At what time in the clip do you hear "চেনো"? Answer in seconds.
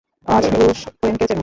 1.27-1.39